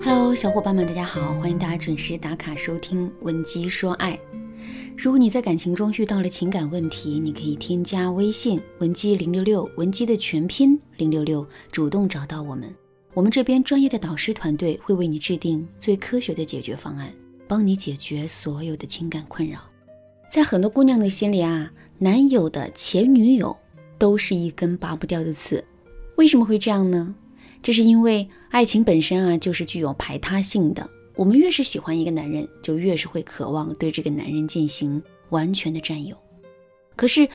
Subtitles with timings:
[0.00, 4.14] Hello，小伙伴们，大家好，欢迎大家准时打卡收听《文姬说爱》。
[4.96, 12.74] 如果你在感情中遇到了情感问题，你可以添加微信文姬零六六，文姬的全拼零六六，主动找到我们，
[13.12, 17.12] 我们这边专业的导师团队会为你制定最科学的解决方案，
[17.46, 19.58] 帮你解决所有的情感困扰。
[20.30, 23.54] 在很多姑娘的心里啊，男友的前女友
[23.98, 25.62] 都是一根拔不掉的刺。
[26.16, 27.14] 为什么会这样呢？
[27.62, 30.88] 这是因为爱情本身啊，就是具有排他性的。
[31.14, 36.16] 我们越是喜欢一个男人，就越是会渴望对这个男人进行完全的占有。
[36.96, 37.28] 可是，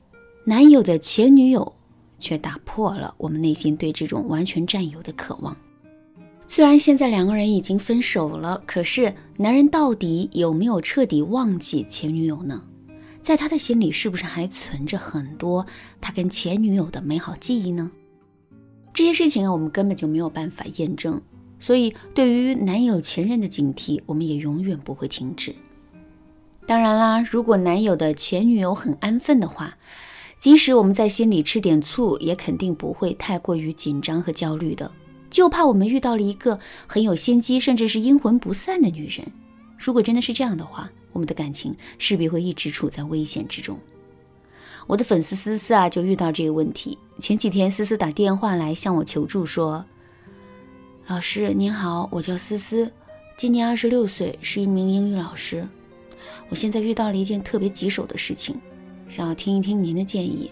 [0.44, 1.72] 男友的前女友
[2.18, 5.56] 却打破了我们内心对这种完全占有的渴望。
[6.46, 12.62] 虽然现在两个人已经分手了，可是男人到底有没有彻底忘记前女友呢？
[13.22, 15.66] 在他的心里，是不是还存着很多
[16.00, 17.90] 他跟前女友的美好记忆呢？
[18.98, 21.22] 这些事情啊，我们根本就没有办法验证。
[21.60, 25.54] 所以，对于男友前任的警惕，我们也永远不会停止。
[26.66, 29.78] 当然啦，如果男友的前女友很安分的话，
[30.40, 34.90] 即使我们在心里吃点醋，也肯定不会太过于紧张和焦虑的。
[35.30, 36.58] 就怕我们遇到了一个
[36.88, 39.24] 很有心机，甚至是阴魂不散的女人。
[39.78, 43.78] 如果真的是这样的话，我们的感情势必会一直处在危险之中。
[44.88, 46.96] 我的粉丝思思啊，就遇到这个问题。
[47.18, 49.84] 前几天，思思打电话来向我求助说。
[51.06, 52.90] 老师您好，我叫思思，
[53.36, 55.68] 今年二十六岁，是一名英语老师。
[56.48, 58.58] 我现在遇到了一件特别棘手的事情，
[59.08, 60.50] 想要听一听您的建议。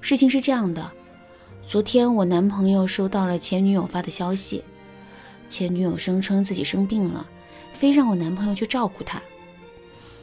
[0.00, 0.90] 事情是这样的，
[1.66, 4.64] 昨天我男朋友收到了前女友发的消息，
[5.50, 7.28] 前女友声称自己生病了，
[7.74, 9.20] 非让我男朋友去照顾她。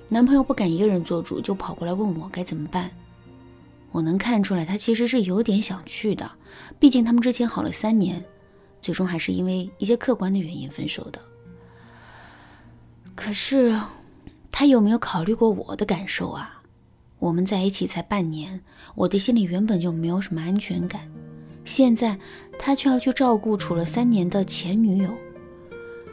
[0.09, 2.89] 男朋友不敢一个人做主，就跑过来问我该怎么办。
[3.93, 6.29] 我能看出来，他其实是有点想去的，
[6.77, 8.21] 毕竟他们之前好了三年。
[8.81, 11.21] 最终还是因为一些客观的原因分手的。
[13.15, 13.79] 可是，
[14.51, 16.61] 他有没有考虑过我的感受啊？
[17.19, 18.59] 我们在一起才半年，
[18.95, 21.09] 我的心里原本就没有什么安全感，
[21.63, 22.19] 现在
[22.59, 25.09] 他却要去照顾处了三年的前女友。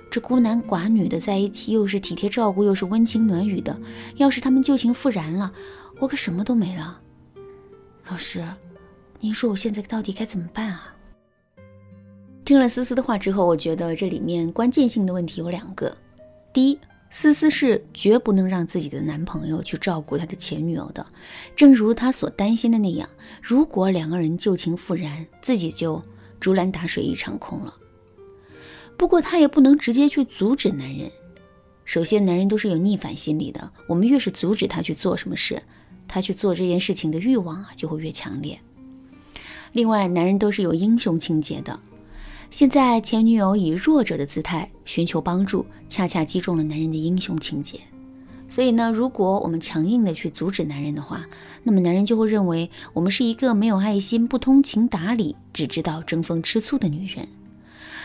[0.08, 3.76] 这孤男寡女的在一起，又是体贴照顾，又是温情暖语的。
[4.14, 5.50] 要是他们旧情复燃了，
[5.98, 7.00] 我可什么都没了。
[8.10, 8.44] 老师，
[9.20, 10.96] 您说我现在到底该怎么办啊？
[12.44, 15.96] 听了思思的话之后，我觉得这里面关键性的问题有两个。
[16.52, 16.78] 第一，
[17.10, 21.06] 思思是绝不能让自己的男朋友去照顾他的前女友的，
[21.54, 23.08] 正如他所担心的那样，
[23.40, 26.02] 如果两个人旧情复燃，自己就
[26.40, 27.72] 竹篮打水一场空了。
[28.96, 31.08] 不过，他也不能直接去阻止男人。
[31.84, 35.62] 首先，男人都是有逆反心理的，我们越是阻止他去做什么事，
[36.10, 38.58] 他去做这件事情的欲望啊就会越强烈。
[39.72, 41.78] 另外，男人都是有英雄情节的。
[42.50, 47.80] 现在前女友以弱者的姿态寻求帮助，恰恰击中了男人的英雄情节。
[48.48, 51.24] 所以呢，如果我们强硬的去阻止男人的话，
[51.62, 57.28] 那么男人就会认为我们是一个没有爱心、不通情达理、只知道争风吃醋的女人。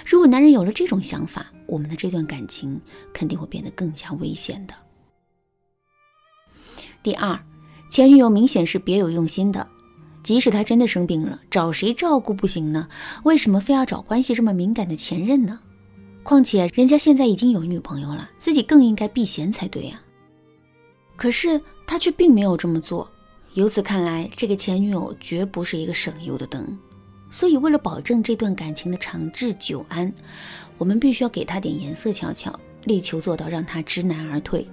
[0.06, 2.80] 如果男人有了这种想法，我们的这段感情
[3.12, 4.76] 肯定会变得更加危险的。
[7.02, 7.44] 第二，
[7.96, 9.66] 前女友明显是别有用心的。
[10.22, 12.90] 即使他真的生病了，找谁照顾不行呢？
[13.24, 15.58] 为什么非要找关系这么敏感的前任呢？
[16.22, 20.02] 况且人家现在已经有女朋友了，自己更应该避嫌才对呀。
[21.16, 23.10] 可是他却并没有这么做。
[23.54, 26.78] 由此看来，这个前女友绝不是一个省油的灯。
[27.30, 30.14] 所以，为了保证这段感情的长治久安，
[30.78, 34.68] 我们必须要给他点颜色瞧瞧，力求做到让他知难而退。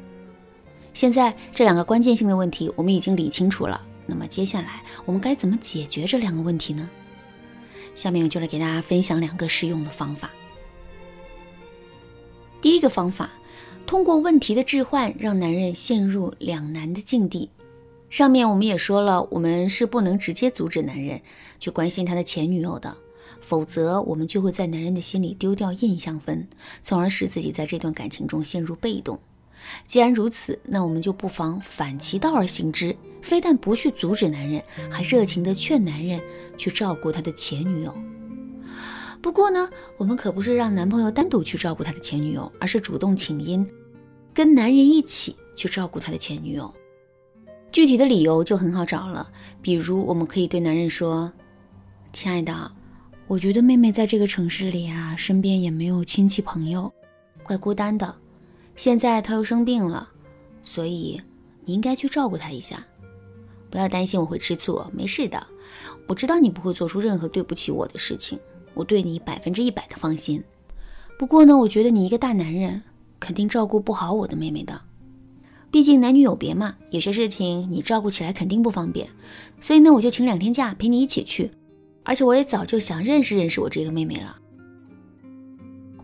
[0.94, 3.80] 现在这两个关键性的问题，我们已经理清楚了。
[4.06, 6.88] 那么接下来我们该怎么解决这两个问题呢？
[7.94, 10.30] 下面我就来给大家分享两个实用的方法。
[12.60, 13.30] 第一个方法，
[13.86, 17.50] 通过问题的置换，让男人陷入两难的境地。
[18.08, 21.20] 上面我们也说了，我们是不能直接阻止男人
[21.58, 22.94] 去关心他的前女友的，
[23.40, 26.46] 否则我们就会在男人的心里丢掉印象分，
[26.82, 29.18] 从而使自己在这段感情中陷入被动。
[29.86, 36.20] 既然如此，那我们就不妨反其道而行之，非但不去阻止男人，还热情地劝男人
[36.56, 37.94] 去照顾他的前女友。
[39.20, 43.64] 不过呢，我们可不是让男朋友单独去照顾他的前女友，而是主动请缨，
[44.34, 46.72] 跟男人一起去照顾他的前女友。
[47.70, 49.30] 具体的理由就很好找了，
[49.62, 51.32] 比如我们可以对男人说
[52.12, 52.70] ：“亲爱的，
[53.26, 56.92] 我觉得妹妹在这个城市里啊，身边也没有亲戚朋友，
[57.42, 58.14] 怪孤单的。”
[58.82, 60.10] 现在他又生病了，
[60.64, 61.20] 所以
[61.64, 62.84] 你应该去照顾他一下。
[63.70, 65.46] 不要担心我会吃醋，没事的。
[66.08, 68.36] 我知道你不会做出任何对不起我的事情，
[68.74, 70.42] 我对你百分之一百的放心。
[71.16, 72.82] 不过呢，我觉得你一个大男人
[73.20, 74.80] 肯定照顾不好我的妹妹的，
[75.70, 79.08] 毕竟男女有别嘛，有些事情你照顾起来肯定不方便，
[79.60, 81.52] 所以呢，我就请两天假陪你一起去。
[82.02, 84.41] 而且我也早就想认识认识我这个妹妹了。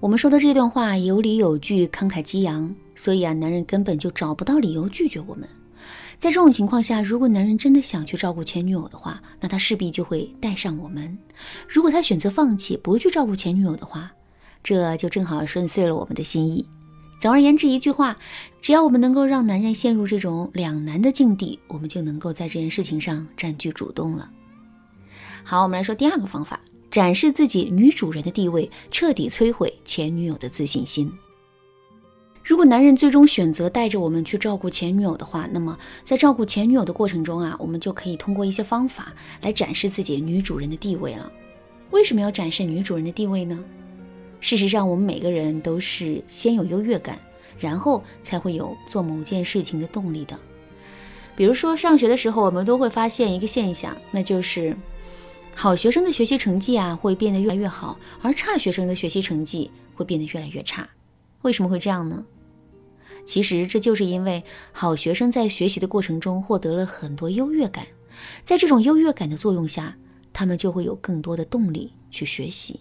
[0.01, 5.49] 我们说的这段话有理有据，慷慨激昂，所以啊，男人根本就找不到理由拒绝我们。
[6.21, 11.19] 在这种情况下，如果男人真的想去照顾前女友的话，那他势必就会带上我们；
[11.69, 14.13] 如果他选择放弃，不去照顾前女友的话，
[14.63, 16.69] 这就正好顺遂了我们的心意。
[17.21, 18.17] 总而言之，一句话，
[18.63, 24.31] 只要我们能够让男人陷入这种两难的境地，我们就能够在这件事情上占据主动了。
[25.43, 26.61] 好，我们来说第二个方法，
[26.99, 31.09] 展示自己女主人的地位，彻底摧毁前女友的自信心。
[32.43, 41.31] 如果男人最终选择带着我们去照顾前女友的话，那么在照顾前女友的过程中啊，我们就可以通过一些方法来展示自己女主人的地位了。
[41.93, 43.65] 为什么要展示女主人的地位呢？
[44.41, 47.17] 事实上，我们每个人都是先有优越感，
[47.61, 50.37] 然后才会有做某件事情的动力的。
[51.37, 54.77] 比如说上学的时候，我们都会发现一个现象，那就是
[55.61, 60.89] 好学生的学习成绩啊会变得越来越好，而差学生的学习成绩会变得越来越差。
[61.43, 62.25] 为什么会这样呢？
[63.25, 67.85] 其实这就是因为好学生在学习的过程中获得了很多优越感，
[68.45, 69.97] 在这种优越感的作用下，
[70.33, 72.79] 他们就会有更多的动力去学习。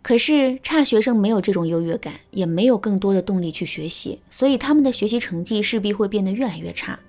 [0.00, 7.00] 可是差学生没有这种优越感，也没有更多的动力去学习，所以他们的学习成绩势必会变得越来越差。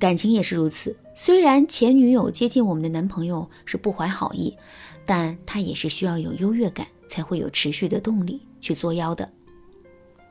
[0.00, 4.56] 感情也是如此，虽然前女友接近我们的男朋友是不怀好意，
[5.04, 9.30] 但他也是需要有优越感才会有持续的动力去作妖的。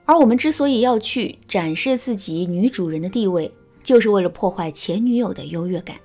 [0.05, 3.53] 而我们之所以要去展示自己女主人的地位，
[3.83, 5.95] 就是为了破坏前女友的优越感。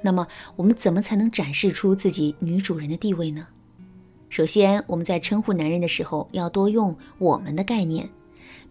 [0.00, 0.24] 那么，
[0.54, 3.48] 我们怎么才能展示出自己女主人的地位呢？
[4.30, 8.08] 首先，我们在称呼男人的时候要多用“我们的”概念。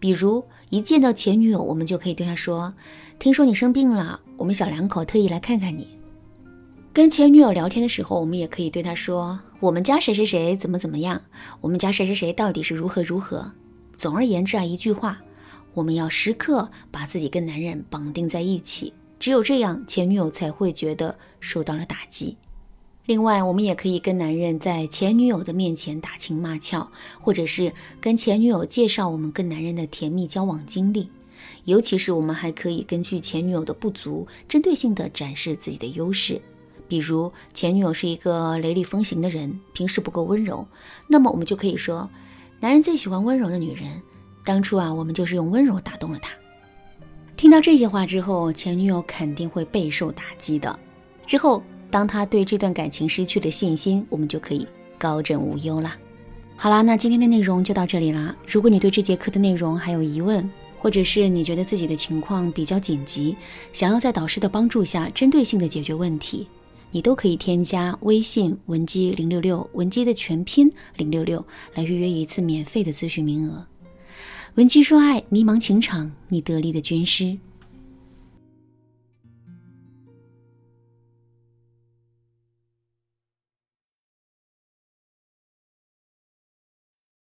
[0.02, 2.74] 比如，一见到前女友，我们就可以对她说
[3.20, 5.96] ：“听说你生病了，我们小两口特意来看看你。”
[6.92, 11.22] 跟前女友聊天的时候，我们也可以对她说：“我们家谁谁谁怎么怎么样，
[11.60, 13.52] 我们家谁谁谁到底是如何如何。”
[13.96, 15.22] 总而言之啊，一句话，
[15.72, 22.36] 我们要时刻把自己跟男人绑定在一起，只有这样，前女友才会觉得受到了打击。
[23.04, 26.88] 另外，我们也可以跟男人在前女友的面前打情骂俏，
[27.20, 31.08] 或者是跟前女友介绍我们跟男人的甜蜜交往经历。
[31.64, 36.40] 尤其是我们还可以根据前女友的不足，针对性的展示自己的优势。
[36.86, 40.66] 比如，前女友是一个雷厉风行的人，平时不够温柔，
[41.08, 42.08] 那么我们就可以说。
[42.60, 44.00] 男人最喜欢温柔的女人，
[44.44, 46.32] 当初啊，我们就是用温柔打动了他。
[47.36, 50.78] 听到这些话之后，前女友肯定会备受打击的。
[51.26, 54.66] 之后，当他对这段感情失去了信心，我们就可以
[54.96, 55.94] 高枕无忧啦。
[56.56, 58.34] 好啦，那今天的内容就到这里啦。
[58.50, 63.36] 如果你对这节课的内容还有疑问，或者是你觉得自己的情况比较紧急，
[63.74, 66.48] 想要在导师的帮助下针对性的解决问题。
[66.90, 71.44] 你都可以添加微信文姬零六六，文姬的全拼零六六，
[71.74, 73.66] 来预约一次免费的咨询名额。
[74.54, 77.38] 文姬说爱，迷茫情场，你得力的军师。